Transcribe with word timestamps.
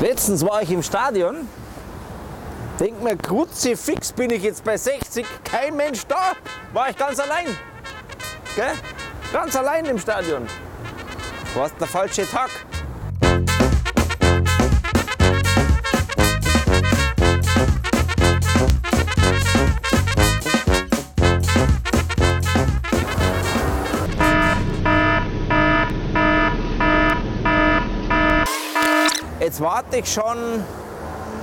Letztens 0.00 0.44
war 0.44 0.60
ich 0.60 0.70
im 0.70 0.82
Stadion. 0.82 1.48
Denk 2.78 3.02
mir, 3.02 3.16
kruzifix 3.16 4.12
bin 4.12 4.30
ich 4.30 4.42
jetzt 4.42 4.62
bei 4.62 4.76
60, 4.76 5.24
kein 5.42 5.74
Mensch 5.74 6.06
da. 6.06 6.32
War 6.74 6.90
ich 6.90 6.96
ganz 6.98 7.18
allein. 7.18 7.46
Gell? 8.54 8.72
Ganz 9.32 9.56
allein 9.56 9.86
im 9.86 9.98
Stadion. 9.98 10.46
War 11.54 11.70
der 11.80 11.86
falsche 11.86 12.28
Tag. 12.28 12.50
Jetzt 29.46 29.60
warte 29.60 29.98
ich 29.98 30.12
schon 30.12 30.64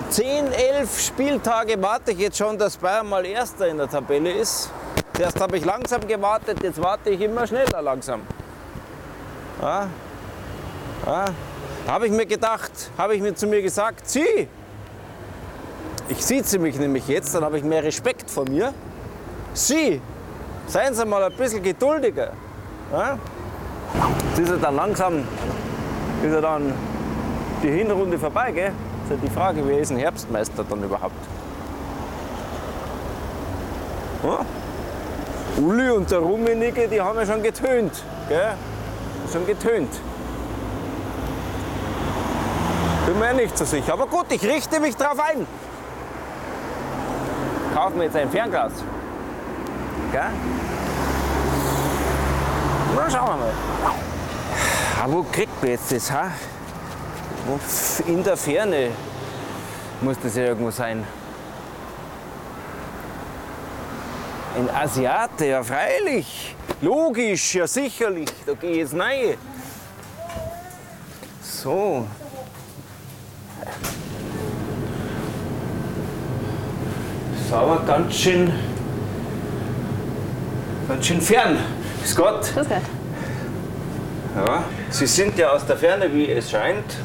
10, 0.09 0.51
11 0.51 0.99
Spieltage, 0.99 1.81
warte 1.81 2.11
ich 2.11 2.17
jetzt 2.17 2.37
schon, 2.37 2.57
dass 2.57 2.75
Bayern 2.75 3.07
mal 3.07 3.25
Erster 3.25 3.69
in 3.69 3.77
der 3.77 3.87
Tabelle 3.87 4.29
ist. 4.29 4.69
Zuerst 5.13 5.39
habe 5.39 5.55
ich 5.55 5.63
langsam 5.63 6.05
gewartet, 6.05 6.61
jetzt 6.63 6.83
warte 6.83 7.11
ich 7.11 7.21
immer 7.21 7.47
schneller 7.47 7.81
langsam. 7.81 8.23
Ja. 9.61 9.87
Ja. 11.05 11.25
Da 11.85 11.93
habe 11.93 12.07
ich 12.07 12.11
mir 12.11 12.25
gedacht, 12.25 12.73
habe 12.97 13.15
ich 13.15 13.21
mir 13.21 13.35
zu 13.35 13.47
mir 13.47 13.61
gesagt, 13.61 14.09
Sie, 14.09 14.49
ich 16.09 16.25
sieze 16.25 16.59
mich 16.59 16.77
nämlich 16.77 17.07
jetzt, 17.07 17.33
dann 17.33 17.45
habe 17.45 17.57
ich 17.57 17.63
mehr 17.63 17.85
Respekt 17.85 18.29
vor 18.29 18.43
mir. 18.49 18.73
Sie, 19.53 20.01
seien 20.67 20.93
Sie 20.93 21.05
mal 21.05 21.23
ein 21.23 21.37
bisschen 21.37 21.63
geduldiger. 21.63 22.33
Ja? 22.91 23.17
Jetzt 24.31 24.39
ist 24.39 24.49
er 24.49 24.57
dann 24.57 24.75
langsam, 24.75 25.25
ist 26.21 26.33
er 26.33 26.41
dann 26.41 26.73
die 27.63 27.71
Hinrunde 27.71 28.19
vorbei, 28.19 28.51
gell? 28.51 28.73
ist 29.03 29.09
ja 29.09 29.15
die 29.15 29.29
Frage, 29.29 29.65
wer 29.65 29.79
ist 29.79 29.91
ein 29.91 29.97
Herbstmeister 29.97 30.63
dann 30.69 30.83
überhaupt? 30.83 31.15
Ja? 34.23 34.39
Uli 35.57 35.89
und 35.91 36.09
der 36.11 36.19
Rummenigge, 36.19 36.87
die 36.87 37.01
haben 37.01 37.17
ja 37.17 37.25
schon 37.25 37.41
getönt. 37.41 38.03
Gell? 38.27 38.53
Schon 39.31 39.45
getönt. 39.45 39.89
Bin 43.05 43.19
mir 43.19 43.33
nicht 43.33 43.57
so 43.57 43.65
sicher. 43.65 43.93
Aber 43.93 44.07
gut, 44.07 44.25
ich 44.29 44.43
richte 44.43 44.79
mich 44.79 44.95
drauf 44.95 45.19
ein. 45.19 45.45
Kaufen 47.73 47.97
wir 47.97 48.05
jetzt 48.05 48.15
ein 48.15 48.29
Fernglas. 48.29 48.71
Gell? 50.11 50.21
Na, 52.95 53.09
schauen 53.09 53.27
wir 53.27 53.35
mal. 53.35 53.53
Aber 55.03 55.13
wo 55.13 55.23
kriegt 55.23 55.61
man 55.61 55.71
jetzt 55.71 55.91
das? 55.91 56.11
Ha? 56.11 56.31
In 58.07 58.23
der 58.23 58.37
Ferne 58.37 58.91
muss 59.99 60.17
das 60.23 60.35
ja 60.35 60.43
irgendwo 60.43 60.71
sein. 60.71 61.03
Ein 64.57 64.69
Asiate, 64.69 65.47
ja 65.47 65.63
freilich. 65.63 66.55
Logisch, 66.81 67.55
ja 67.55 67.67
sicherlich. 67.67 68.29
Da 68.45 68.53
gehe 68.53 68.71
ich 68.71 68.77
jetzt 68.77 68.93
rein. 68.93 69.35
So. 71.41 72.07
Ist 77.39 77.53
aber 77.53 77.81
ganz 77.85 78.15
schön, 78.15 78.51
ganz 80.87 81.05
schön 81.05 81.21
fern. 81.21 81.57
Ist 82.03 82.15
Gott. 82.15 82.51
Grüß 82.53 82.69
Gott. 82.69 82.81
Ja, 84.35 84.63
Sie 84.89 85.07
sind 85.07 85.37
ja 85.37 85.51
aus 85.51 85.65
der 85.65 85.77
Ferne, 85.77 86.11
wie 86.13 86.29
es 86.29 86.49
scheint. 86.49 86.95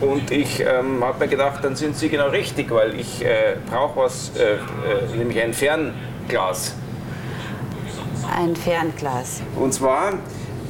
Und 0.00 0.30
ich 0.30 0.60
ähm, 0.60 1.02
habe 1.02 1.18
mir 1.24 1.28
gedacht, 1.28 1.64
dann 1.64 1.74
sind 1.74 1.96
Sie 1.96 2.08
genau 2.08 2.28
richtig, 2.28 2.70
weil 2.70 2.98
ich 2.98 3.24
äh, 3.24 3.56
brauche 3.68 4.00
was, 4.00 4.30
äh, 4.36 4.54
äh, 4.54 5.16
nämlich 5.16 5.40
ein 5.42 5.52
Fernglas. 5.52 6.74
Ein 8.36 8.54
Fernglas. 8.54 9.40
Und 9.56 9.74
zwar, 9.74 10.12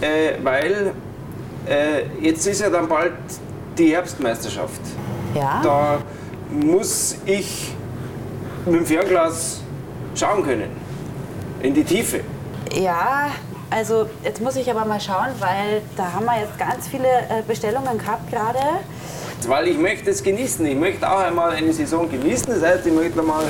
äh, 0.01 0.43
weil 0.43 0.93
äh, 1.69 2.25
jetzt 2.25 2.47
ist 2.47 2.63
ja 2.63 2.71
dann 2.71 2.89
bald 2.89 3.13
die 3.77 3.93
Herbstmeisterschaft. 3.95 4.81
Ja? 5.35 5.61
Da 5.63 5.99
muss 6.51 7.17
ich 7.27 7.75
mit 8.65 8.77
dem 8.77 8.87
Fernglas 8.87 9.61
schauen 10.15 10.43
können. 10.43 10.71
In 11.63 11.75
die 11.75 11.85
Tiefe. 11.85 12.21
Ja, 12.73 13.31
also 13.71 14.07
jetzt 14.25 14.41
muss 14.41 14.57
ich 14.57 14.71
aber 14.71 14.85
mal 14.85 15.01
schauen, 15.01 15.29
weil 15.39 15.83
da 15.97 16.13
haben 16.13 16.25
wir 16.25 16.41
jetzt 16.41 16.59
ganz 16.59 16.89
viele 16.89 17.07
äh, 17.07 17.43
Bestellungen 17.47 17.99
gehabt 17.99 18.31
gerade. 18.31 18.59
Weil 19.47 19.69
ich 19.69 19.79
möchte 19.79 20.11
es 20.11 20.23
genießen. 20.23 20.67
Ich 20.67 20.77
möchte 20.77 21.11
auch 21.11 21.21
einmal 21.21 21.51
eine 21.51 21.73
Saison 21.73 22.11
genießen. 22.11 22.49
Das 22.49 22.63
heißt, 22.63 22.87
ich 22.87 22.93
möchte 22.93 23.23
mal 23.23 23.45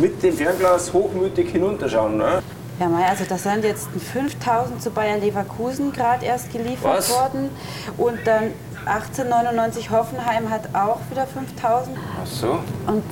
mit 0.00 0.22
dem 0.22 0.34
Fernglas 0.34 0.92
hochmütig 0.92 1.50
hinunterschauen. 1.50 2.16
Ne? 2.16 2.42
Ja, 2.80 2.88
Mei, 2.88 3.06
also 3.06 3.24
das 3.28 3.42
sind 3.42 3.62
jetzt 3.62 3.88
5000 4.12 4.82
zu 4.82 4.90
Bayer 4.90 5.18
Leverkusen 5.18 5.92
gerade 5.92 6.24
erst 6.24 6.50
geliefert 6.52 6.98
Was? 6.98 7.10
worden. 7.10 7.50
Und 7.98 8.18
dann 8.24 8.52
1899 8.86 9.90
Hoffenheim 9.90 10.50
hat 10.50 10.62
auch 10.74 10.98
wieder 11.10 11.26
5000. 11.26 11.96
Ach 11.96 12.26
so. 12.26 12.58
Und 12.86 13.02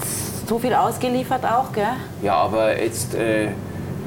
so 0.49 0.59
viel 0.59 0.75
ausgeliefert 0.75 1.45
auch, 1.45 1.73
gell? 1.73 1.85
Ja, 2.23 2.35
aber 2.35 2.81
jetzt 2.81 3.15
äh, 3.15 3.49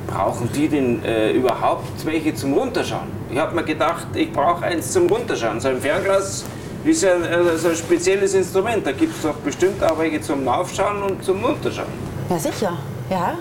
brauchen 0.07 0.49
die 0.53 0.67
denn 0.67 1.03
äh, 1.03 1.31
überhaupt 1.31 2.05
welche 2.05 2.33
zum 2.33 2.53
Runterschauen? 2.53 3.07
Ich 3.31 3.37
habe 3.37 3.55
mir 3.55 3.63
gedacht, 3.63 4.07
ich 4.13 4.31
brauche 4.31 4.63
eins 4.65 4.91
zum 4.91 5.07
Runterschauen. 5.07 5.59
So 5.59 5.69
ein 5.69 5.81
Fernglas 5.81 6.45
ist 6.83 7.03
ja 7.03 7.15
äh, 7.15 7.57
so 7.57 7.69
ein 7.69 7.75
spezielles 7.75 8.33
Instrument. 8.33 8.85
Da 8.85 8.91
gibt 8.91 9.15
es 9.15 9.23
doch 9.23 9.35
bestimmt 9.35 9.83
auch 9.83 9.97
welche 9.97 10.21
zum 10.21 10.47
Aufschauen 10.47 11.03
und 11.03 11.23
zum 11.23 11.43
Runterschauen. 11.43 11.87
Ja, 12.29 12.37
sicher. 12.37 12.73
Ja. 13.09 13.37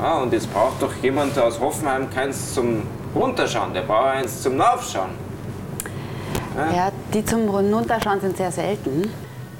Ja, 0.00 0.18
und 0.18 0.32
jetzt 0.32 0.52
braucht 0.52 0.80
doch 0.80 0.92
jemand 1.02 1.38
aus 1.38 1.60
Hoffenheim 1.60 2.08
keins 2.10 2.54
zum 2.54 2.82
Runterschauen. 3.14 3.74
Der 3.74 3.82
braucht 3.82 4.16
eins 4.16 4.42
zum 4.42 4.60
Aufschauen. 4.60 5.10
Ja, 6.74 6.90
die 7.14 7.24
zum 7.24 7.48
Runterschauen 7.48 8.20
sind 8.20 8.36
sehr 8.36 8.50
selten. 8.50 9.10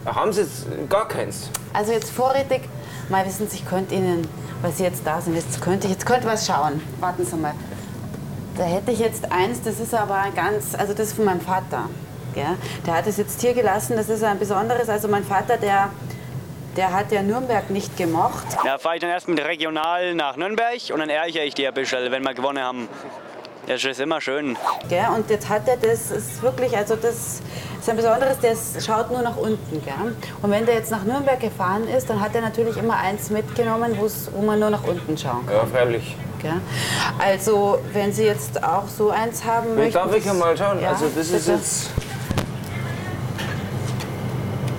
Da 0.04 0.14
haben 0.14 0.32
sie 0.32 0.40
jetzt 0.42 0.66
gar 0.88 1.06
keins. 1.06 1.50
Also 1.72 1.92
jetzt 1.92 2.10
vorrätig, 2.10 2.62
mal 3.10 3.26
wissen 3.26 3.48
Sie, 3.48 3.56
ich 3.56 3.68
könnte 3.68 3.94
Ihnen, 3.94 4.26
weil 4.62 4.72
Sie 4.72 4.84
jetzt 4.84 5.06
da 5.06 5.20
sind, 5.20 5.34
jetzt 5.34 5.60
könnte 5.60 5.86
ich 5.86 5.92
jetzt 5.92 6.06
könnte 6.06 6.26
was 6.26 6.46
schauen. 6.46 6.80
Warten 7.00 7.26
Sie 7.26 7.36
mal. 7.36 7.54
Da 8.56 8.64
hätte 8.64 8.92
ich 8.92 8.98
jetzt 8.98 9.30
eins, 9.30 9.62
das 9.62 9.80
ist 9.80 9.94
aber 9.94 10.24
ganz, 10.34 10.74
also 10.74 10.92
das 10.92 11.08
ist 11.08 11.16
von 11.16 11.24
meinem 11.24 11.40
Vater. 11.40 11.88
Gell? 12.34 12.56
Der 12.86 12.94
hat 12.94 13.06
es 13.06 13.16
jetzt 13.16 13.40
hier 13.40 13.54
gelassen, 13.54 13.96
das 13.96 14.08
ist 14.08 14.22
ein 14.22 14.38
besonderes. 14.38 14.88
Also 14.88 15.08
mein 15.08 15.24
Vater, 15.24 15.56
der, 15.56 15.90
der 16.76 16.92
hat 16.92 17.10
ja 17.10 17.22
Nürnberg 17.22 17.70
nicht 17.70 17.96
gemocht. 17.96 18.46
Da 18.64 18.78
fahre 18.78 18.96
ich 18.96 19.00
dann 19.00 19.10
erst 19.10 19.28
mit 19.28 19.42
Regional 19.44 20.14
nach 20.14 20.36
Nürnberg 20.36 20.78
und 20.92 21.00
dann 21.00 21.10
ärgere 21.10 21.44
ich 21.44 21.54
die 21.54 21.66
ein 21.66 21.74
bisschen, 21.74 22.10
wenn 22.10 22.22
wir 22.22 22.34
gewonnen 22.34 22.62
haben. 22.62 22.88
Das 23.70 23.84
ist 23.84 24.00
immer 24.00 24.20
schön. 24.20 24.56
Gell? 24.88 25.06
Und 25.14 25.30
jetzt 25.30 25.48
hat 25.48 25.68
er 25.68 25.76
das, 25.76 26.10
ist 26.10 26.42
wirklich, 26.42 26.76
also 26.76 26.96
das 26.96 27.40
ist 27.78 27.88
ein 27.88 27.94
besonderes, 27.94 28.40
der 28.40 28.56
schaut 28.80 29.12
nur 29.12 29.22
nach 29.22 29.36
unten. 29.36 29.80
Gell? 29.84 30.16
Und 30.42 30.50
wenn 30.50 30.66
der 30.66 30.74
jetzt 30.74 30.90
nach 30.90 31.04
Nürnberg 31.04 31.38
gefahren 31.38 31.86
ist, 31.86 32.10
dann 32.10 32.20
hat 32.20 32.34
er 32.34 32.40
natürlich 32.40 32.76
immer 32.76 32.96
eins 32.96 33.30
mitgenommen, 33.30 33.96
wo 33.96 34.42
man 34.42 34.58
nur 34.58 34.70
nach 34.70 34.82
unten 34.82 35.16
schauen 35.16 35.46
kann. 35.46 35.54
Ja, 35.54 35.66
freilich. 35.66 36.16
Gell? 36.42 36.60
Also, 37.20 37.78
wenn 37.92 38.12
Sie 38.12 38.24
jetzt 38.24 38.60
auch 38.60 38.88
so 38.88 39.10
eins 39.10 39.44
haben 39.44 39.76
möchten. 39.76 39.92
Darf 39.92 40.16
ich 40.16 40.28
einmal 40.28 40.56
schauen? 40.56 40.82
Ja, 40.82 40.90
also 40.90 41.04
das 41.14 41.30
ist 41.30 41.46
bitte. 41.46 41.52
jetzt. 41.52 41.90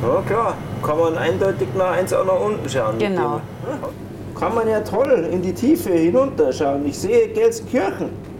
Ja 0.02 0.22
klar, 0.28 0.58
kann 0.84 1.00
man 1.00 1.18
eindeutig 1.18 1.70
nach 1.78 1.92
eins 1.92 2.12
auch 2.12 2.26
nach 2.26 2.42
unten 2.42 2.68
schauen. 2.68 3.00
Genau. 3.00 3.40
Ja, 3.70 3.90
Kann 4.38 4.54
man 4.54 4.68
ja 4.68 4.82
toll 4.82 5.30
in 5.32 5.42
die 5.42 5.54
Tiefe 5.54 5.92
hinunterschauen. 5.92 6.86
Ich 6.86 7.00
sehe 7.00 7.30
Gelsenkirchen. 7.30 8.31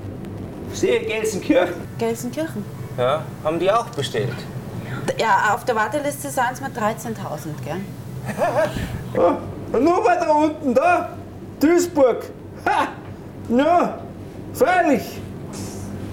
Ich 0.74 0.80
sehe 0.80 1.00
Gelsenkirchen. 1.02 1.76
Gelsenkirchen. 1.98 2.66
Ja, 2.98 3.24
haben 3.44 3.60
die 3.60 3.72
auch 3.72 3.88
bestellt. 3.90 4.34
Ja, 5.20 5.54
auf 5.54 5.66
der 5.66 5.76
Warteliste 5.76 6.30
sind 6.30 6.44
es 6.54 6.62
mit 6.62 6.76
13.000, 6.76 7.16
gell? 7.64 7.82
Ja, 9.14 9.38
und 9.78 9.84
nur 9.84 10.04
weiter 10.06 10.36
unten 10.36 10.74
da, 10.74 11.10
Duisburg. 11.60 12.30
Ha! 12.66 12.88
Ja, 13.50 14.00
freilich. 14.54 15.20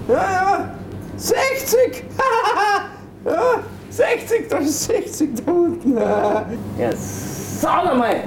Ja, 0.08 0.14
ja, 0.14 0.74
60. 1.16 2.04
ja, 3.24 3.42
60, 3.90 4.48
das 4.48 4.64
ist 4.64 4.84
60 4.84 5.44
da 5.44 5.52
unten. 5.52 5.96
Ja, 5.96 6.92
sag 6.96 7.96
mal. 7.96 8.24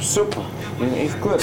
Super, 0.00 0.42
bin 0.78 0.94
echt 0.94 1.20
gut. 1.20 1.40